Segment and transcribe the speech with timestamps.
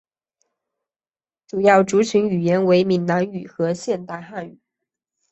[1.45, 4.59] 主要族群语言为闽南语和现代汉语。